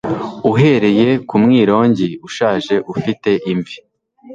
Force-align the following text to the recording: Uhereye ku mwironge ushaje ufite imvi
Uhereye 0.51 1.07
ku 1.27 1.35
mwironge 1.43 2.07
ushaje 2.27 2.75
ufite 2.93 3.29
imvi 3.51 3.77